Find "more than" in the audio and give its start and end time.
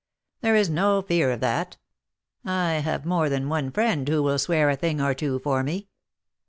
3.05-3.49